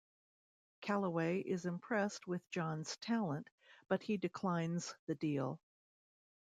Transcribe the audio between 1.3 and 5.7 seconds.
is impressed with John's talent, but he declines the deal.